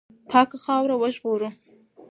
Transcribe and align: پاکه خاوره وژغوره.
پاکه 0.29 0.57
خاوره 0.63 0.95
وژغوره. 0.97 1.49